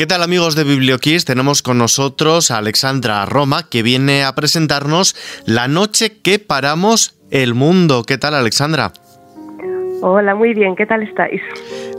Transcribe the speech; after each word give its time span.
¿Qué 0.00 0.06
tal 0.06 0.22
amigos 0.22 0.56
de 0.56 0.64
Biblioquiz? 0.64 1.26
Tenemos 1.26 1.60
con 1.60 1.76
nosotros 1.76 2.50
a 2.50 2.56
Alexandra 2.56 3.26
Roma 3.26 3.68
que 3.68 3.82
viene 3.82 4.24
a 4.24 4.34
presentarnos 4.34 5.14
La 5.44 5.68
noche 5.68 6.22
que 6.22 6.38
paramos 6.38 7.20
el 7.30 7.52
mundo. 7.52 8.04
¿Qué 8.04 8.16
tal 8.16 8.34
Alexandra? 8.34 8.92
Hola, 10.00 10.34
muy 10.34 10.54
bien, 10.54 10.74
¿qué 10.74 10.86
tal 10.86 11.02
estáis? 11.02 11.42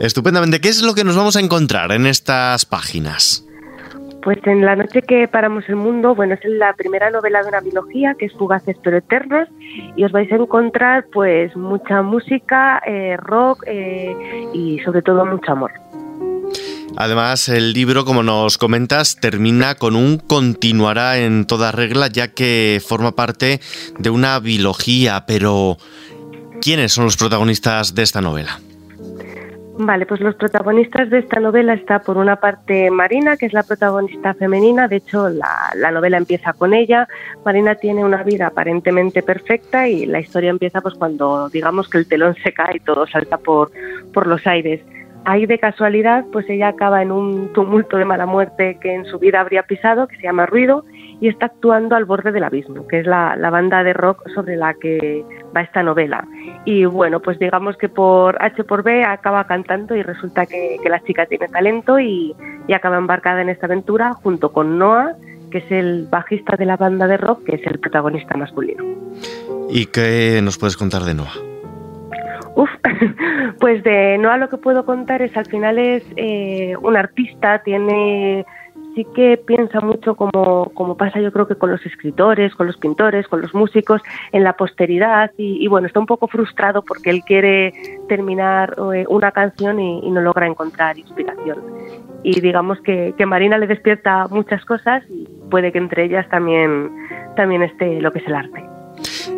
Estupendamente. 0.00 0.60
¿Qué 0.60 0.68
es 0.68 0.82
lo 0.82 0.96
que 0.96 1.04
nos 1.04 1.16
vamos 1.16 1.36
a 1.36 1.40
encontrar 1.40 1.92
en 1.92 2.06
estas 2.06 2.66
páginas? 2.66 3.46
Pues 4.24 4.38
en 4.46 4.64
La 4.64 4.74
noche 4.74 5.02
que 5.02 5.28
paramos 5.28 5.68
el 5.68 5.76
mundo, 5.76 6.16
bueno, 6.16 6.34
es 6.34 6.40
la 6.44 6.72
primera 6.72 7.08
novela 7.08 7.42
de 7.42 7.50
una 7.50 7.60
biología 7.60 8.16
que 8.18 8.26
es 8.26 8.32
Fugaces 8.32 8.78
pero 8.82 8.96
Eternos 8.96 9.48
y 9.94 10.02
os 10.02 10.10
vais 10.10 10.30
a 10.32 10.34
encontrar 10.34 11.06
pues 11.12 11.54
mucha 11.54 12.02
música, 12.02 12.82
eh, 12.84 13.16
rock 13.16 13.62
eh, 13.68 14.12
y 14.52 14.80
sobre 14.80 15.02
todo 15.02 15.24
mucho 15.24 15.52
amor. 15.52 15.70
Además, 17.02 17.48
el 17.48 17.72
libro, 17.72 18.04
como 18.04 18.22
nos 18.22 18.58
comentas, 18.58 19.16
termina 19.16 19.74
con 19.74 19.96
un 19.96 20.18
continuará 20.18 21.18
en 21.18 21.48
toda 21.48 21.72
regla, 21.72 22.06
ya 22.06 22.28
que 22.28 22.80
forma 22.80 23.16
parte 23.16 23.58
de 23.98 24.08
una 24.08 24.38
biología. 24.38 25.24
Pero, 25.26 25.78
¿quiénes 26.60 26.92
son 26.92 27.06
los 27.06 27.16
protagonistas 27.16 27.96
de 27.96 28.04
esta 28.04 28.20
novela? 28.20 28.60
Vale, 29.78 30.06
pues 30.06 30.20
los 30.20 30.36
protagonistas 30.36 31.10
de 31.10 31.18
esta 31.18 31.40
novela 31.40 31.74
está 31.74 31.98
por 31.98 32.18
una 32.18 32.36
parte 32.36 32.88
Marina, 32.92 33.36
que 33.36 33.46
es 33.46 33.52
la 33.52 33.64
protagonista 33.64 34.34
femenina, 34.34 34.86
de 34.86 34.96
hecho 34.96 35.28
la, 35.28 35.72
la, 35.74 35.90
novela 35.90 36.18
empieza 36.18 36.52
con 36.52 36.72
ella. 36.72 37.08
Marina 37.44 37.74
tiene 37.74 38.04
una 38.04 38.22
vida 38.22 38.46
aparentemente 38.46 39.24
perfecta 39.24 39.88
y 39.88 40.06
la 40.06 40.20
historia 40.20 40.50
empieza 40.50 40.80
pues 40.82 40.94
cuando 40.94 41.48
digamos 41.48 41.88
que 41.88 41.98
el 41.98 42.06
telón 42.06 42.36
se 42.44 42.52
cae 42.52 42.76
y 42.76 42.80
todo 42.80 43.08
salta 43.08 43.38
por, 43.38 43.72
por 44.12 44.28
los 44.28 44.46
aires. 44.46 44.82
Ahí 45.24 45.46
de 45.46 45.58
casualidad, 45.58 46.24
pues 46.32 46.48
ella 46.50 46.68
acaba 46.68 47.00
en 47.00 47.12
un 47.12 47.52
tumulto 47.52 47.96
de 47.96 48.04
mala 48.04 48.26
muerte 48.26 48.78
que 48.80 48.92
en 48.92 49.04
su 49.04 49.18
vida 49.18 49.40
habría 49.40 49.62
pisado, 49.62 50.08
que 50.08 50.16
se 50.16 50.22
llama 50.22 50.46
Ruido, 50.46 50.84
y 51.20 51.28
está 51.28 51.46
actuando 51.46 51.94
al 51.94 52.04
borde 52.04 52.32
del 52.32 52.42
abismo, 52.42 52.88
que 52.88 52.98
es 52.98 53.06
la, 53.06 53.36
banda 53.50 53.84
de 53.84 53.92
rock 53.92 54.28
sobre 54.34 54.56
la 54.56 54.74
que 54.74 55.24
va 55.56 55.60
esta 55.60 55.84
novela. 55.84 56.26
Y 56.64 56.84
bueno, 56.86 57.20
pues 57.20 57.38
digamos 57.38 57.76
que 57.76 57.88
por 57.88 58.42
H 58.42 58.64
por 58.64 58.82
B 58.82 59.04
acaba 59.04 59.46
cantando 59.46 59.94
y 59.94 60.02
resulta 60.02 60.46
que, 60.46 60.80
la 60.84 61.00
chica 61.04 61.26
tiene 61.26 61.46
talento 61.46 62.00
y, 62.00 62.34
y 62.66 62.72
acaba 62.72 62.98
embarcada 62.98 63.40
en 63.42 63.48
esta 63.48 63.66
aventura 63.66 64.14
junto 64.14 64.50
con 64.50 64.78
Noah, 64.78 65.14
que 65.52 65.58
es 65.58 65.70
el 65.70 66.08
bajista 66.10 66.56
de 66.56 66.66
la 66.66 66.76
banda 66.76 67.06
de 67.06 67.16
rock, 67.18 67.44
que 67.44 67.54
es 67.54 67.66
el 67.66 67.78
protagonista 67.78 68.36
masculino. 68.36 68.84
¿Y 69.70 69.86
qué 69.86 70.40
nos 70.42 70.58
puedes 70.58 70.76
contar 70.76 71.02
de 71.02 71.14
Noah? 71.14 71.51
Pues 73.60 73.82
de 73.84 74.18
Noah 74.18 74.38
lo 74.38 74.48
que 74.48 74.56
puedo 74.56 74.84
contar 74.84 75.22
es 75.22 75.36
al 75.36 75.46
final 75.46 75.78
es 75.78 76.04
eh, 76.16 76.74
un 76.80 76.96
artista, 76.96 77.62
tiene 77.62 78.44
sí 78.94 79.06
que 79.14 79.36
piensa 79.38 79.80
mucho 79.80 80.14
como, 80.14 80.70
como 80.74 80.96
pasa 80.96 81.20
yo 81.20 81.32
creo 81.32 81.46
que 81.46 81.54
con 81.54 81.70
los 81.70 81.84
escritores, 81.86 82.54
con 82.54 82.66
los 82.66 82.76
pintores, 82.76 83.26
con 83.26 83.40
los 83.40 83.54
músicos, 83.54 84.02
en 84.32 84.44
la 84.44 84.54
posteridad 84.54 85.30
y, 85.36 85.66
bueno, 85.68 85.86
está 85.86 86.00
un 86.00 86.06
poco 86.06 86.28
frustrado 86.28 86.82
porque 86.82 87.10
él 87.10 87.22
quiere 87.24 87.72
terminar 88.08 88.76
eh, 88.94 89.04
una 89.08 89.32
canción 89.32 89.80
y, 89.80 90.10
no 90.10 90.20
logra 90.20 90.46
encontrar 90.46 90.98
inspiración. 90.98 91.58
Y 92.22 92.40
digamos 92.40 92.80
que, 92.82 93.14
que, 93.16 93.24
Marina 93.24 93.56
le 93.56 93.66
despierta 93.66 94.28
muchas 94.28 94.62
cosas 94.66 95.02
y 95.08 95.26
puede 95.50 95.72
que 95.72 95.78
entre 95.78 96.04
ellas 96.04 96.28
también, 96.28 96.90
también 97.34 97.62
esté 97.62 98.00
lo 98.00 98.12
que 98.12 98.18
es 98.18 98.26
el 98.26 98.34
arte. 98.34 98.62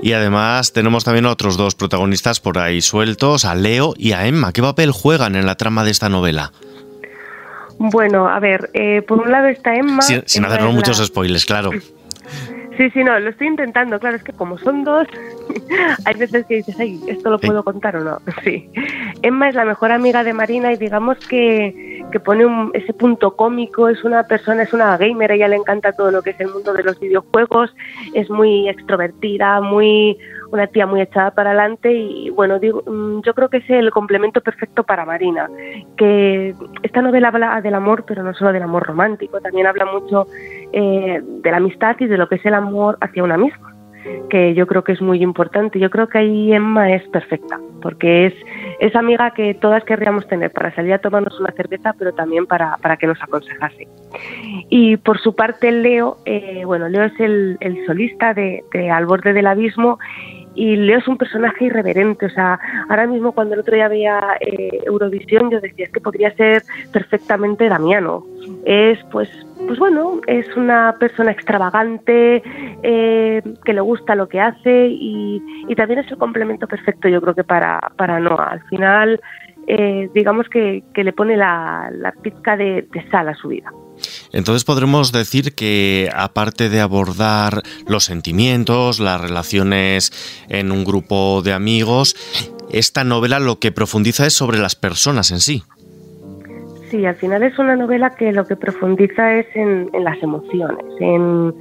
Y 0.04 0.12
además 0.12 0.74
tenemos 0.74 1.02
también 1.02 1.24
otros 1.24 1.56
dos 1.56 1.74
protagonistas 1.74 2.38
por 2.38 2.58
ahí 2.58 2.82
sueltos, 2.82 3.46
a 3.46 3.54
Leo 3.54 3.94
y 3.96 4.12
a 4.12 4.26
Emma. 4.26 4.52
¿Qué 4.52 4.60
papel 4.60 4.90
juegan 4.90 5.34
en 5.34 5.46
la 5.46 5.54
trama 5.54 5.82
de 5.82 5.92
esta 5.92 6.10
novela? 6.10 6.52
Bueno, 7.78 8.28
a 8.28 8.38
ver, 8.38 8.68
eh, 8.74 9.00
por 9.00 9.20
un 9.20 9.32
lado 9.32 9.46
está 9.48 9.74
Emma. 9.74 10.02
sin 10.02 10.44
hacernos 10.44 10.74
muchos 10.74 10.98
spoilers, 10.98 11.46
claro. 11.46 11.70
Sí, 12.76 12.90
sí, 12.90 13.04
no, 13.04 13.16
lo 13.20 13.30
estoy 13.30 13.46
intentando, 13.46 14.00
claro, 14.00 14.16
es 14.16 14.24
que 14.24 14.32
como 14.32 14.58
son 14.58 14.82
dos, 14.82 15.06
hay 16.04 16.14
veces 16.14 16.44
que 16.46 16.56
dices, 16.56 16.74
ay, 16.80 17.00
¿esto 17.06 17.30
lo 17.30 17.38
puedo 17.38 17.62
contar 17.62 17.94
o 17.96 18.02
no? 18.02 18.20
Sí. 18.42 18.68
Emma 19.22 19.48
es 19.48 19.54
la 19.54 19.64
mejor 19.64 19.92
amiga 19.92 20.24
de 20.24 20.32
Marina 20.32 20.72
y 20.72 20.76
digamos 20.76 21.18
que, 21.18 21.93
que 22.10 22.20
pone 22.20 22.44
ese 22.74 22.92
punto 22.92 23.36
cómico, 23.36 23.88
es 23.88 24.04
una 24.04 24.24
persona, 24.24 24.62
es 24.62 24.72
una 24.72 24.96
gamer, 24.96 25.32
a 25.32 25.34
ella 25.34 25.48
le 25.48 25.56
encanta 25.56 25.92
todo 25.92 26.10
lo 26.10 26.22
que 26.22 26.30
es 26.30 26.40
el 26.40 26.48
mundo 26.48 26.72
de 26.72 26.84
los 26.84 26.98
videojuegos, 27.00 27.74
es 28.14 28.30
muy 28.30 28.68
extrovertida, 28.68 29.60
muy 29.60 30.16
una 30.52 30.68
tía 30.68 30.86
muy 30.86 31.00
echada 31.00 31.32
para 31.32 31.50
adelante 31.50 31.92
y 31.92 32.30
bueno, 32.30 32.58
digo, 32.60 32.82
mm, 32.86 33.22
yo 33.22 33.34
creo 33.34 33.48
que 33.48 33.56
es 33.56 33.68
el 33.70 33.90
complemento 33.90 34.40
perfecto 34.40 34.84
para 34.84 35.04
Marina, 35.04 35.50
que 35.96 36.54
esta 36.82 37.02
novela 37.02 37.28
habla 37.28 37.60
del 37.60 37.74
amor, 37.74 38.04
pero 38.06 38.22
no 38.22 38.32
solo 38.34 38.52
del 38.52 38.62
amor 38.62 38.84
romántico, 38.84 39.40
también 39.40 39.66
habla 39.66 39.86
mucho 39.86 40.28
eh, 40.72 41.20
de 41.22 41.50
la 41.50 41.56
amistad 41.56 41.96
y 41.98 42.06
de 42.06 42.16
lo 42.16 42.28
que 42.28 42.36
es 42.36 42.46
el 42.46 42.54
amor 42.54 42.96
hacia 43.00 43.24
una 43.24 43.36
misma 43.36 43.73
que 44.30 44.54
yo 44.54 44.66
creo 44.66 44.84
que 44.84 44.92
es 44.92 45.00
muy 45.00 45.22
importante. 45.22 45.78
Yo 45.78 45.90
creo 45.90 46.08
que 46.08 46.18
ahí 46.18 46.52
Emma 46.52 46.92
es 46.92 47.02
perfecta, 47.08 47.60
porque 47.82 48.26
es 48.26 48.34
esa 48.80 48.98
amiga 48.98 49.32
que 49.32 49.54
todas 49.54 49.84
querríamos 49.84 50.26
tener 50.26 50.50
para 50.50 50.74
salir 50.74 50.92
a 50.92 50.98
tomarnos 50.98 51.38
una 51.40 51.52
cerveza, 51.52 51.94
pero 51.98 52.12
también 52.12 52.46
para, 52.46 52.76
para 52.78 52.96
que 52.96 53.06
nos 53.06 53.22
aconsejase. 53.22 53.88
Y 54.70 54.96
por 54.98 55.18
su 55.20 55.34
parte, 55.34 55.70
Leo, 55.70 56.18
eh, 56.24 56.62
bueno, 56.64 56.88
Leo 56.88 57.04
es 57.04 57.18
el, 57.20 57.58
solista 57.86 58.34
de, 58.34 58.64
de 58.72 58.90
Al 58.90 59.06
borde 59.06 59.32
del 59.32 59.46
abismo 59.46 59.98
y 60.54 60.76
Leo 60.76 60.98
es 60.98 61.08
un 61.08 61.18
personaje 61.18 61.64
irreverente, 61.64 62.26
o 62.26 62.30
sea, 62.30 62.58
ahora 62.88 63.06
mismo 63.06 63.32
cuando 63.32 63.54
el 63.54 63.60
otro 63.60 63.74
día 63.74 63.88
veía 63.88 64.20
eh, 64.40 64.82
Eurovisión 64.86 65.50
yo 65.50 65.60
decía, 65.60 65.86
es 65.86 65.92
que 65.92 66.00
podría 66.00 66.34
ser 66.36 66.62
perfectamente 66.92 67.68
Damiano. 67.68 68.24
Es 68.64 68.98
pues, 69.10 69.28
pues 69.66 69.78
bueno, 69.78 70.20
es 70.26 70.46
una 70.56 70.96
persona 70.98 71.32
extravagante, 71.32 72.42
eh, 72.82 73.42
que 73.64 73.72
le 73.72 73.80
gusta 73.80 74.14
lo 74.14 74.28
que 74.28 74.40
hace 74.40 74.88
y, 74.90 75.42
también 75.76 76.00
es 76.00 76.10
el 76.12 76.18
complemento 76.18 76.68
perfecto 76.68 77.08
yo 77.08 77.20
creo 77.20 77.34
que 77.34 77.42
para, 77.42 77.80
para 77.96 78.20
Noah. 78.20 78.52
Al 78.52 78.62
final, 78.68 79.20
eh, 79.66 80.08
digamos 80.14 80.46
que, 80.48 80.84
le 80.94 81.12
pone 81.12 81.36
la, 81.36 81.90
pizca 82.22 82.56
de 82.56 82.86
sal 83.10 83.28
a 83.28 83.34
su 83.34 83.48
vida. 83.48 83.72
Entonces 84.32 84.64
podremos 84.64 85.12
decir 85.12 85.54
que 85.54 86.10
aparte 86.14 86.68
de 86.68 86.80
abordar 86.80 87.62
los 87.86 88.04
sentimientos, 88.04 88.98
las 88.98 89.20
relaciones 89.20 90.12
en 90.48 90.72
un 90.72 90.84
grupo 90.84 91.42
de 91.42 91.52
amigos, 91.52 92.16
esta 92.70 93.04
novela 93.04 93.38
lo 93.38 93.58
que 93.60 93.72
profundiza 93.72 94.26
es 94.26 94.34
sobre 94.34 94.58
las 94.58 94.74
personas 94.74 95.30
en 95.30 95.40
sí. 95.40 95.62
Sí, 96.94 97.04
al 97.04 97.16
final 97.16 97.42
es 97.42 97.58
una 97.58 97.74
novela 97.74 98.10
que 98.10 98.30
lo 98.30 98.44
que 98.44 98.54
profundiza 98.54 99.34
es 99.34 99.46
en, 99.56 99.90
las 100.04 100.22
emociones, 100.22 100.86
en, 101.00 101.52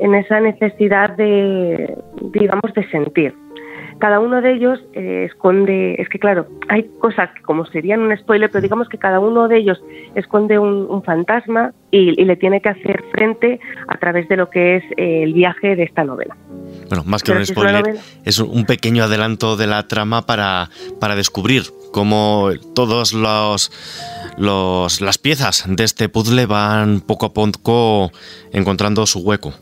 en 0.00 0.14
esa 0.16 0.40
necesidad 0.40 1.10
de, 1.10 1.96
digamos, 2.32 2.74
de 2.74 2.90
sentir 2.90 3.32
cada 4.02 4.18
uno 4.18 4.42
de 4.42 4.54
ellos 4.54 4.80
eh, 4.94 5.28
esconde, 5.30 5.94
es 5.96 6.08
que 6.08 6.18
claro, 6.18 6.48
hay 6.68 6.90
cosas 6.98 7.30
que 7.36 7.42
como 7.42 7.64
serían 7.66 8.00
un 8.00 8.18
spoiler, 8.18 8.50
pero 8.50 8.60
digamos 8.60 8.88
que 8.88 8.98
cada 8.98 9.20
uno 9.20 9.46
de 9.46 9.58
ellos 9.58 9.80
esconde 10.16 10.58
un, 10.58 11.04
fantasma 11.04 11.72
y, 11.92 12.24
le 12.24 12.34
tiene 12.34 12.60
que 12.60 12.70
hacer 12.70 13.04
frente 13.12 13.60
a 13.86 13.96
través 13.98 14.28
de 14.28 14.36
lo 14.36 14.50
que 14.50 14.78
es 14.78 14.82
eh, 14.96 15.22
el 15.22 15.34
viaje 15.34 15.76
de 15.76 15.84
esta 15.84 16.02
novela. 16.02 16.36
Bueno, 16.88 17.04
más 17.06 17.22
que 17.22 17.30
un 17.30 17.46
spoiler, 17.46 17.94
es, 18.24 18.40
un 18.40 18.64
pequeño 18.66 19.04
adelanto 19.04 19.56
de 19.56 19.68
la 19.68 19.86
trama 19.86 20.26
para, 20.26 20.68
para 20.98 21.14
descubrir 21.14 21.62
cómo 21.92 22.50
todos 22.74 23.12
los, 23.12 23.70
los 24.38 25.00
las 25.00 25.18
piezas 25.18 25.64
de 25.68 25.84
este 25.84 26.08
puzzle 26.08 26.46
van 26.46 27.00
poco 27.00 27.26
a 27.26 27.32
poco 27.32 28.10
encontrando 28.52 29.06
su 29.06 29.20
hueco. 29.20 29.52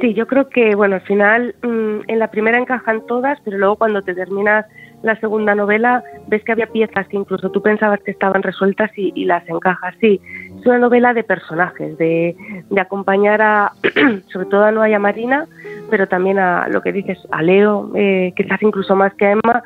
Sí, 0.00 0.14
yo 0.14 0.26
creo 0.26 0.48
que, 0.48 0.74
bueno, 0.74 0.96
al 0.96 1.02
final 1.02 1.54
mm, 1.62 2.10
en 2.10 2.18
la 2.18 2.28
primera 2.30 2.58
encajan 2.58 3.06
todas, 3.06 3.38
pero 3.44 3.56
luego 3.56 3.76
cuando 3.76 4.02
te 4.02 4.14
terminas 4.14 4.66
la 5.02 5.18
segunda 5.20 5.54
novela 5.54 6.02
ves 6.28 6.42
que 6.44 6.52
había 6.52 6.66
piezas 6.66 7.06
que 7.08 7.16
incluso 7.16 7.50
tú 7.50 7.62
pensabas 7.62 8.00
que 8.00 8.10
estaban 8.10 8.42
resueltas 8.42 8.90
y, 8.96 9.24
las 9.24 9.48
encajas. 9.48 9.94
Sí, 10.00 10.20
es 10.58 10.66
una 10.66 10.78
novela 10.78 11.14
de 11.14 11.24
personajes, 11.24 11.96
de, 11.98 12.36
acompañar 12.76 13.42
a, 13.42 13.72
sobre 14.32 14.46
todo 14.46 14.64
a 14.64 14.72
Noa 14.72 14.98
Marina, 14.98 15.46
pero 15.90 16.08
también 16.08 16.38
a 16.38 16.68
lo 16.68 16.82
que 16.82 16.92
dices, 16.92 17.18
a 17.30 17.42
Leo, 17.42 17.90
eh, 17.94 18.32
quizás 18.36 18.62
incluso 18.62 18.96
más 18.96 19.14
que 19.14 19.26
a 19.26 19.32
Emma, 19.32 19.62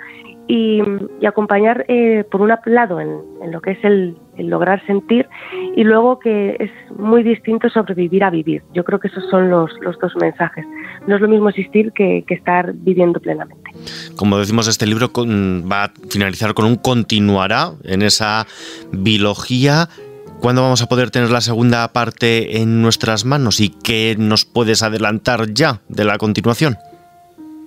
y, 0.48 0.80
acompañar 1.26 1.84
eh, 1.88 2.24
por 2.30 2.40
un 2.40 2.52
lado 2.66 3.00
en, 3.00 3.50
lo 3.50 3.60
que 3.60 3.72
es 3.72 3.84
el, 3.84 4.16
lograr 4.38 4.84
sentir 4.86 5.28
y 5.76 5.82
luego 5.82 6.18
que 6.18 6.56
es 6.60 6.70
muy 6.98 7.22
distinto 7.22 7.68
sobrevivir 7.68 8.22
a 8.22 8.30
vivir. 8.30 8.62
Yo 8.74 8.84
creo 8.84 9.00
que 9.00 9.08
esos 9.08 9.24
son 9.30 9.50
los, 9.50 9.70
los 9.80 9.98
dos 9.98 10.12
mensajes. 10.20 10.64
No 11.06 11.16
es 11.16 11.20
lo 11.20 11.28
mismo 11.28 11.48
existir 11.48 11.92
que, 11.92 12.24
estar 12.28 12.72
viviendo 12.74 13.18
plenamente. 13.18 13.70
Como 14.16 14.38
decimos, 14.38 14.68
este 14.68 14.86
libro 14.86 15.10
va 15.16 15.84
a 15.84 15.92
finalizar 16.10 16.52
con 16.54 16.66
un 16.66 16.76
continuará 16.76 17.72
en 17.84 18.02
esa 18.02 18.46
biología. 18.92 19.88
¿Cuándo 20.40 20.62
vamos 20.62 20.82
a 20.82 20.86
poder 20.86 21.10
tener 21.10 21.30
la 21.30 21.40
segunda 21.40 21.92
parte 21.92 22.60
en 22.60 22.82
nuestras 22.82 23.24
manos 23.24 23.60
y 23.60 23.70
qué 23.70 24.16
nos 24.18 24.44
puedes 24.44 24.82
adelantar 24.82 25.54
ya 25.54 25.80
de 25.88 26.04
la 26.04 26.18
continuación? 26.18 26.76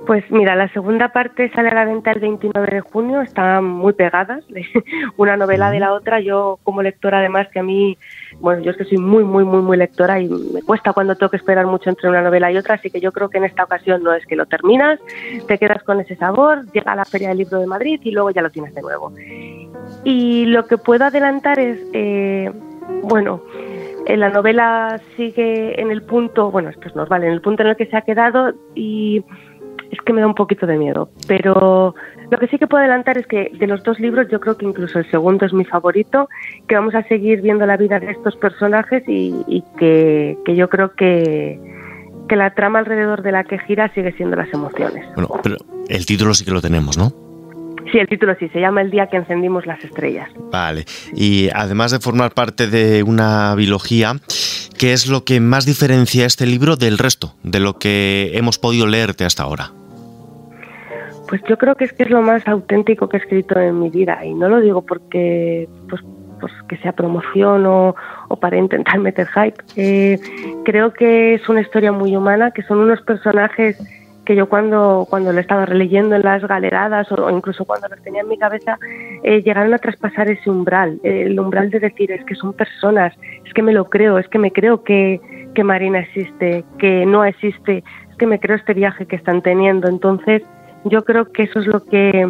Pues 0.05 0.23
mira, 0.31 0.55
la 0.55 0.69
segunda 0.69 1.09
parte 1.09 1.51
sale 1.51 1.69
a 1.69 1.73
la 1.73 1.85
venta 1.85 2.11
el 2.11 2.19
29 2.19 2.67
de 2.71 2.81
junio, 2.81 3.21
están 3.21 3.65
muy 3.65 3.93
pegadas, 3.93 4.45
una 5.17 5.35
novela 5.35 5.71
de 5.71 5.79
la 5.79 5.93
otra. 5.93 6.21
Yo 6.21 6.57
como 6.63 6.81
lectora 6.81 7.19
además 7.19 7.47
que 7.49 7.59
a 7.59 7.63
mí, 7.63 7.97
bueno, 8.39 8.61
yo 8.61 8.71
es 8.71 8.77
que 8.77 8.85
soy 8.85 8.97
muy, 8.97 9.23
muy, 9.23 9.43
muy, 9.43 9.61
muy 9.61 9.77
lectora 9.77 10.19
y 10.19 10.29
me 10.29 10.61
cuesta 10.61 10.93
cuando 10.93 11.15
tengo 11.15 11.29
que 11.29 11.37
esperar 11.37 11.65
mucho 11.65 11.89
entre 11.89 12.09
una 12.09 12.21
novela 12.21 12.51
y 12.51 12.57
otra, 12.57 12.75
así 12.75 12.89
que 12.89 13.01
yo 13.01 13.11
creo 13.11 13.29
que 13.29 13.39
en 13.39 13.45
esta 13.45 13.65
ocasión 13.65 14.01
no 14.01 14.13
es 14.13 14.25
que 14.25 14.35
lo 14.35 14.45
terminas, 14.45 14.99
te 15.47 15.57
quedas 15.57 15.83
con 15.83 15.99
ese 15.99 16.15
sabor, 16.15 16.65
llega 16.71 16.93
a 16.93 16.95
la 16.95 17.05
Feria 17.05 17.29
del 17.29 17.39
Libro 17.39 17.59
de 17.59 17.67
Madrid 17.67 17.99
y 18.03 18.11
luego 18.11 18.31
ya 18.31 18.41
lo 18.41 18.49
tienes 18.49 18.73
de 18.73 18.81
nuevo. 18.81 19.11
Y 20.05 20.45
lo 20.45 20.65
que 20.65 20.77
puedo 20.77 21.05
adelantar 21.05 21.59
es, 21.59 21.79
eh, 21.93 22.51
bueno, 23.03 23.41
la 24.07 24.29
novela 24.29 24.99
sigue 25.15 25.79
en 25.79 25.91
el 25.91 26.01
punto, 26.01 26.49
bueno, 26.51 26.69
esto 26.69 26.87
es 26.87 26.95
normal, 26.95 27.23
en 27.23 27.31
el 27.31 27.41
punto 27.41 27.63
en 27.63 27.69
el 27.69 27.75
que 27.75 27.85
se 27.85 27.97
ha 27.97 28.01
quedado 28.01 28.53
y 28.73 29.23
es 29.91 29.99
que 30.05 30.13
me 30.13 30.21
da 30.21 30.27
un 30.27 30.35
poquito 30.35 30.65
de 30.67 30.77
miedo. 30.77 31.09
Pero 31.27 31.95
lo 32.29 32.37
que 32.37 32.47
sí 32.47 32.57
que 32.57 32.67
puedo 32.67 32.81
adelantar 32.81 33.17
es 33.17 33.27
que 33.27 33.51
de 33.57 33.67
los 33.67 33.83
dos 33.83 33.99
libros 33.99 34.27
yo 34.29 34.39
creo 34.39 34.57
que 34.57 34.65
incluso 34.65 34.99
el 34.99 35.09
segundo 35.09 35.45
es 35.45 35.53
mi 35.53 35.65
favorito, 35.65 36.29
que 36.67 36.75
vamos 36.75 36.95
a 36.95 37.03
seguir 37.03 37.41
viendo 37.41 37.65
la 37.65 37.77
vida 37.77 37.99
de 37.99 38.11
estos 38.11 38.35
personajes 38.35 39.03
y, 39.07 39.63
que, 39.77 40.37
yo 40.47 40.69
creo 40.69 40.93
que, 40.93 41.59
que 42.27 42.35
la 42.35 42.53
trama 42.53 42.79
alrededor 42.79 43.21
de 43.21 43.31
la 43.31 43.43
que 43.43 43.59
gira 43.59 43.91
sigue 43.93 44.11
siendo 44.13 44.35
las 44.35 44.53
emociones. 44.53 45.05
Bueno, 45.15 45.29
pero 45.41 45.57
el 45.87 46.05
título 46.05 46.33
sí 46.33 46.45
que 46.45 46.51
lo 46.51 46.61
tenemos, 46.61 46.97
¿no? 46.97 47.11
Sí, 47.91 47.97
el 47.97 48.07
título 48.07 48.35
sí, 48.39 48.49
se 48.49 48.59
llama 48.59 48.81
El 48.81 48.91
día 48.91 49.07
que 49.07 49.17
encendimos 49.17 49.65
las 49.65 49.83
estrellas. 49.83 50.29
Vale, 50.51 50.85
y 51.15 51.49
además 51.53 51.91
de 51.91 51.99
formar 51.99 52.33
parte 52.33 52.67
de 52.67 53.01
una 53.01 53.55
biología, 53.55 54.15
¿qué 54.77 54.93
es 54.93 55.07
lo 55.07 55.23
que 55.23 55.39
más 55.39 55.65
diferencia 55.65 56.25
este 56.25 56.45
libro 56.45 56.75
del 56.75 56.99
resto, 56.99 57.33
de 57.41 57.59
lo 57.59 57.79
que 57.79 58.31
hemos 58.35 58.59
podido 58.59 58.85
leerte 58.85 59.25
hasta 59.25 59.43
ahora? 59.43 59.71
Pues 61.29 61.43
yo 61.43 61.57
creo 61.59 61.75
que 61.75 61.85
es 61.85 61.93
que 61.93 62.03
es 62.03 62.09
lo 62.09 62.23
más 62.23 62.47
auténtico 62.47 63.07
que 63.07 63.17
he 63.17 63.19
escrito 63.19 63.59
en 63.59 63.79
mi 63.79 63.91
vida 63.91 64.25
y 64.25 64.33
no 64.33 64.49
lo 64.49 64.59
digo 64.61 64.81
porque 64.81 65.69
pues, 65.87 66.01
pues 66.39 66.51
que 66.67 66.75
sea 66.77 66.91
promoción 66.91 67.67
o, 67.67 67.95
para 68.41 68.57
intentar 68.57 68.97
meter 68.99 69.27
hype. 69.27 69.63
Eh, 69.75 70.19
creo 70.65 70.91
que 70.91 71.35
es 71.35 71.47
una 71.47 71.61
historia 71.61 71.91
muy 71.91 72.15
humana, 72.15 72.49
que 72.49 72.63
son 72.63 72.79
unos 72.79 73.01
personajes 73.01 73.79
que 74.25 74.35
yo 74.35 74.49
cuando, 74.49 75.05
cuando 75.07 75.31
lo 75.31 75.39
estaba 75.39 75.65
releyendo 75.67 76.15
en 76.15 76.23
las 76.23 76.43
galeradas 76.47 77.11
o, 77.11 77.29
incluso 77.29 77.63
cuando 77.65 77.87
los 77.89 78.01
tenía 78.01 78.21
en 78.21 78.27
mi 78.27 78.37
cabeza, 78.37 78.79
eh, 79.23 79.43
llegaron 79.43 79.73
a 79.73 79.77
traspasar 79.77 80.29
ese 80.31 80.49
umbral, 80.49 80.99
el 81.03 81.39
umbral 81.39 81.69
de 81.69 81.79
decir 81.79 82.11
es 82.11 82.23
que 82.25 82.35
son 82.35 82.53
personas, 82.53 83.13
es 83.45 83.53
que 83.53 83.61
me 83.61 83.73
lo 83.73 83.85
creo, 83.85 84.17
es 84.17 84.27
que 84.27 84.39
me 84.39 84.51
creo 84.51 84.83
que, 84.83 85.19
que 85.53 85.63
Marina 85.63 85.99
existe, 85.99 86.63
que 86.77 87.05
no 87.05 87.23
existe, 87.23 87.83
es 88.09 88.15
que 88.17 88.27
me 88.27 88.39
creo 88.39 88.55
este 88.55 88.73
viaje 88.73 89.07
que 89.07 89.15
están 89.15 89.41
teniendo. 89.41 89.87
Entonces, 89.87 90.43
yo 90.85 91.03
creo 91.03 91.31
que 91.31 91.43
eso 91.43 91.59
es 91.59 91.67
lo 91.67 91.83
que 91.83 92.27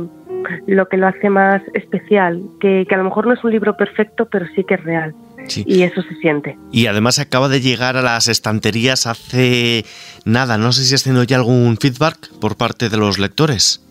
lo 0.68 0.88
que 0.88 0.98
lo 0.98 1.08
hace 1.08 1.30
más 1.30 1.62
especial, 1.74 2.42
que, 2.60 2.86
a 2.90 2.98
lo 2.98 3.04
mejor 3.04 3.28
no 3.28 3.34
es 3.34 3.44
un 3.44 3.52
libro 3.52 3.76
perfecto, 3.76 4.28
pero 4.30 4.46
sí 4.56 4.64
que 4.64 4.76
es 4.76 4.84
real. 4.84 5.14
Y 5.66 5.82
eso 5.82 6.02
se 6.02 6.16
siente. 6.16 6.58
Y 6.72 6.88
además 6.88 7.18
acaba 7.18 7.50
de 7.50 7.62
llegar 7.62 7.98
a 7.98 8.02
las 8.02 8.28
estanterías 8.28 9.08
hace 9.08 9.84
nada. 10.24 10.58
No 10.58 10.72
sé 10.72 10.84
si 10.84 10.94
has 10.94 11.04
tenido 11.04 11.24
ya 11.24 11.38
algún 11.38 11.78
feedback 11.78 12.30
por 12.40 12.56
parte 12.56 12.90
de 12.90 12.98
los 12.98 13.20
lectores. 13.20 13.84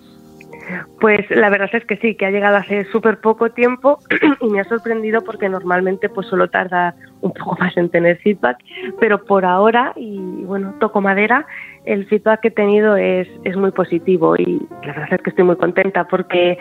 Pues 1.01 1.31
la 1.31 1.49
verdad 1.51 1.71
es 1.73 1.85
que 1.85 1.97
sí, 1.97 2.15
que 2.15 2.27
ha 2.27 2.31
llegado 2.31 2.57
hace 2.57 2.85
súper 2.87 3.21
poco 3.21 3.51
tiempo 3.51 3.99
y 4.41 4.49
me 4.49 4.61
ha 4.61 4.65
sorprendido 4.65 5.23
porque 5.23 5.49
normalmente 5.49 6.09
pues 6.09 6.27
solo 6.27 6.49
tarda 6.49 6.95
un 7.21 7.33
poco 7.33 7.57
más 7.59 7.77
en 7.77 7.89
tener 7.89 8.19
feedback, 8.19 8.59
pero 9.01 9.25
por 9.25 9.45
ahora, 9.45 9.93
y 9.97 10.19
bueno, 10.45 10.75
toco 10.79 11.01
madera, 11.01 11.47
el 11.85 12.07
feedback 12.07 12.41
que 12.41 12.49
he 12.49 12.53
tenido 12.53 12.97
es, 12.97 13.29
es 13.45 13.57
muy 13.57 13.71
positivo 13.71 14.37
y 14.37 14.61
la 14.83 14.93
verdad 14.93 15.15
es 15.15 15.23
que 15.23 15.31
estoy 15.31 15.45
muy 15.45 15.57
contenta 15.57 16.07
porque 16.07 16.59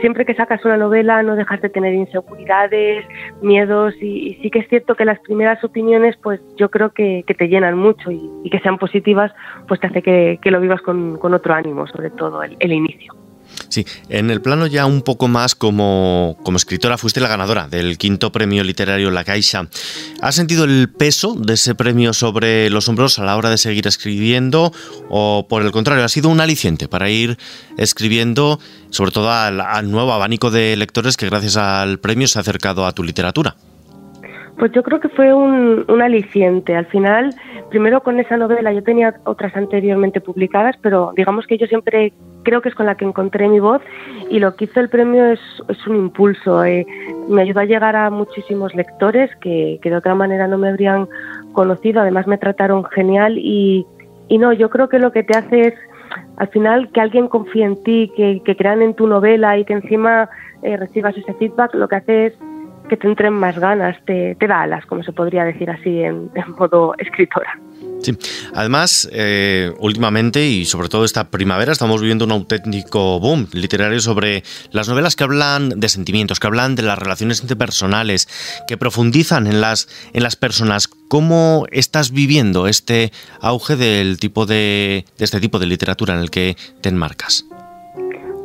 siempre 0.00 0.24
que 0.24 0.34
sacas 0.34 0.64
una 0.64 0.76
novela 0.76 1.22
no 1.22 1.34
dejas 1.34 1.60
de 1.60 1.68
tener 1.68 1.94
inseguridades, 1.94 3.04
miedos 3.42 3.94
y, 4.00 4.38
sí 4.42 4.50
que 4.50 4.60
es 4.60 4.68
cierto 4.68 4.94
que 4.94 5.04
las 5.04 5.18
primeras 5.20 5.62
opiniones 5.64 6.16
pues 6.22 6.40
yo 6.56 6.70
creo 6.70 6.90
que, 6.90 7.24
te 7.36 7.48
llenan 7.48 7.76
mucho 7.76 8.10
y, 8.10 8.48
que 8.50 8.60
sean 8.60 8.78
positivas 8.78 9.32
pues 9.66 9.80
te 9.80 9.88
hace 9.88 10.02
que, 10.02 10.50
lo 10.50 10.60
vivas 10.60 10.80
con, 10.82 11.18
otro 11.20 11.54
ánimo, 11.54 11.86
sobre 11.88 12.10
todo 12.10 12.42
el 12.42 12.72
inicio. 12.72 13.23
Sí, 13.68 13.86
en 14.08 14.30
el 14.30 14.40
plano 14.40 14.66
ya 14.66 14.86
un 14.86 15.02
poco 15.02 15.28
más 15.28 15.54
como, 15.54 16.38
como 16.42 16.56
escritora 16.56 16.98
fuiste 16.98 17.20
la 17.20 17.28
ganadora 17.28 17.68
del 17.68 17.98
quinto 17.98 18.32
premio 18.32 18.62
literario 18.64 19.10
La 19.10 19.24
Caixa. 19.24 19.68
¿Has 20.20 20.34
sentido 20.34 20.64
el 20.64 20.88
peso 20.88 21.34
de 21.34 21.54
ese 21.54 21.74
premio 21.74 22.12
sobre 22.12 22.70
los 22.70 22.88
hombros 22.88 23.18
a 23.18 23.24
la 23.24 23.36
hora 23.36 23.50
de 23.50 23.58
seguir 23.58 23.86
escribiendo 23.86 24.72
o 25.08 25.46
por 25.48 25.62
el 25.62 25.72
contrario 25.72 26.04
ha 26.04 26.08
sido 26.08 26.28
un 26.28 26.40
aliciente 26.40 26.88
para 26.88 27.10
ir 27.10 27.38
escribiendo 27.76 28.60
sobre 28.90 29.10
todo 29.10 29.30
al, 29.30 29.60
al 29.60 29.90
nuevo 29.90 30.12
abanico 30.12 30.50
de 30.50 30.76
lectores 30.76 31.16
que 31.16 31.26
gracias 31.26 31.56
al 31.56 31.98
premio 31.98 32.28
se 32.28 32.38
ha 32.38 32.42
acercado 32.42 32.86
a 32.86 32.92
tu 32.92 33.02
literatura? 33.02 33.56
Pues 34.58 34.70
yo 34.72 34.82
creo 34.82 35.00
que 35.00 35.08
fue 35.08 35.34
un, 35.34 35.84
un, 35.88 36.02
aliciente. 36.02 36.76
Al 36.76 36.86
final, 36.86 37.34
primero 37.70 38.02
con 38.02 38.20
esa 38.20 38.36
novela, 38.36 38.72
yo 38.72 38.84
tenía 38.84 39.14
otras 39.24 39.56
anteriormente 39.56 40.20
publicadas, 40.20 40.76
pero 40.80 41.12
digamos 41.16 41.46
que 41.46 41.58
yo 41.58 41.66
siempre 41.66 42.12
creo 42.44 42.62
que 42.62 42.68
es 42.68 42.74
con 42.74 42.86
la 42.86 42.94
que 42.96 43.04
encontré 43.04 43.48
mi 43.48 43.58
voz 43.58 43.82
y 44.30 44.38
lo 44.38 44.54
que 44.54 44.66
hizo 44.66 44.78
el 44.78 44.88
premio 44.88 45.26
es, 45.26 45.40
es 45.68 45.86
un 45.88 45.96
impulso. 45.96 46.64
Eh, 46.64 46.86
me 47.28 47.42
ayudó 47.42 47.60
a 47.60 47.64
llegar 47.64 47.96
a 47.96 48.10
muchísimos 48.10 48.74
lectores 48.74 49.34
que, 49.40 49.80
que, 49.82 49.90
de 49.90 49.96
otra 49.96 50.14
manera 50.14 50.46
no 50.46 50.56
me 50.56 50.68
habrían 50.68 51.08
conocido. 51.52 52.00
Además, 52.00 52.28
me 52.28 52.38
trataron 52.38 52.84
genial 52.84 53.38
y, 53.38 53.84
y 54.28 54.38
no, 54.38 54.52
yo 54.52 54.70
creo 54.70 54.88
que 54.88 55.00
lo 55.00 55.10
que 55.10 55.24
te 55.24 55.36
hace 55.36 55.68
es 55.68 55.74
al 56.36 56.48
final 56.48 56.90
que 56.92 57.00
alguien 57.00 57.26
confíe 57.28 57.64
en 57.64 57.82
ti, 57.82 58.12
que, 58.16 58.40
que 58.44 58.56
crean 58.56 58.82
en 58.82 58.94
tu 58.94 59.06
novela 59.06 59.58
y 59.58 59.64
que 59.64 59.72
encima 59.72 60.28
eh, 60.62 60.76
recibas 60.76 61.16
ese 61.16 61.34
feedback, 61.34 61.74
lo 61.74 61.88
que 61.88 61.96
hace 61.96 62.26
es 62.26 62.34
que 62.88 62.96
te 62.96 63.06
entren 63.06 63.32
más 63.32 63.58
ganas, 63.58 63.96
te, 64.04 64.36
da 64.46 64.62
alas, 64.62 64.84
como 64.86 65.02
se 65.02 65.12
podría 65.12 65.44
decir 65.44 65.70
así 65.70 66.00
en, 66.00 66.30
modo 66.58 66.94
escritora. 66.98 67.58
Sí, 68.02 68.16
además, 68.54 69.08
eh, 69.12 69.72
últimamente 69.78 70.44
y 70.46 70.66
sobre 70.66 70.88
todo 70.88 71.04
esta 71.04 71.30
primavera 71.30 71.72
estamos 71.72 72.00
viviendo 72.00 72.26
un 72.26 72.32
auténtico 72.32 73.18
boom 73.18 73.48
literario 73.52 74.00
sobre 74.00 74.42
las 74.72 74.88
novelas 74.88 75.16
que 75.16 75.24
hablan 75.24 75.80
de 75.80 75.88
sentimientos, 75.88 76.38
que 76.38 76.46
hablan 76.46 76.74
de 76.74 76.82
las 76.82 76.98
relaciones 76.98 77.40
interpersonales, 77.40 78.28
que 78.68 78.76
profundizan 78.76 79.46
en 79.46 79.60
las, 79.60 79.88
en 80.12 80.22
las 80.22 80.36
personas. 80.36 80.88
¿Cómo 81.08 81.66
estás 81.70 82.10
viviendo 82.12 82.66
este 82.66 83.12
auge 83.40 83.76
del 83.76 84.18
tipo 84.18 84.46
de, 84.46 85.04
de 85.16 85.24
este 85.24 85.40
tipo 85.40 85.58
de 85.58 85.66
literatura 85.66 86.14
en 86.14 86.20
el 86.20 86.30
que 86.30 86.56
te 86.82 86.90
enmarcas? 86.90 87.46